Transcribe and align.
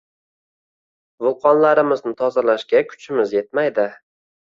vulqonlarimizni 1.27 2.17
tozalashga 2.25 2.85
kuchimiz 2.91 3.41
yetmaydi. 3.41 3.91